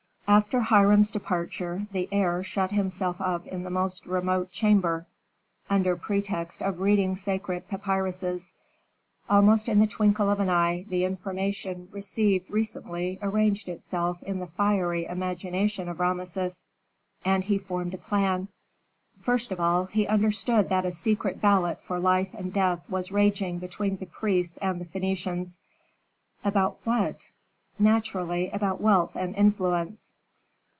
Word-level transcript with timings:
After 0.27 0.61
Hiram's 0.61 1.11
departure 1.11 1.87
the 1.91 2.07
heir 2.09 2.41
shut 2.41 2.71
himself 2.71 3.19
up 3.19 3.45
in 3.47 3.63
the 3.63 3.69
most 3.69 4.05
remote 4.05 4.49
chamber 4.49 5.05
under 5.69 5.97
pretext 5.97 6.61
of 6.61 6.79
reading 6.79 7.17
sacred 7.17 7.67
papyruses. 7.67 8.53
Almost 9.29 9.67
in 9.67 9.81
the 9.81 9.87
twinkle 9.87 10.29
of 10.29 10.39
an 10.39 10.49
eye 10.49 10.85
the 10.87 11.03
information 11.03 11.89
received 11.91 12.49
recently 12.49 13.19
arranged 13.21 13.67
itself 13.67 14.23
in 14.23 14.39
the 14.39 14.47
fiery 14.47 15.03
imagination 15.03 15.89
of 15.89 15.99
Rameses, 15.99 16.63
and 17.25 17.43
he 17.43 17.57
formed 17.57 17.93
a 17.93 17.97
plan. 17.97 18.47
First 19.21 19.51
of 19.51 19.59
all, 19.59 19.87
he 19.87 20.07
understood 20.07 20.69
that 20.69 20.85
a 20.85 20.93
secret 20.93 21.41
battle 21.41 21.75
for 21.85 21.99
life 21.99 22.33
and 22.33 22.53
death 22.53 22.85
was 22.89 23.11
raging 23.11 23.59
between 23.59 23.97
the 23.97 24.05
priests 24.05 24.55
and 24.61 24.79
the 24.79 24.85
Phœnicians. 24.85 25.57
About 26.41 26.79
what? 26.85 27.19
Naturally 27.77 28.49
about 28.51 28.79
wealth 28.79 29.17
and 29.17 29.35
influence. 29.35 30.13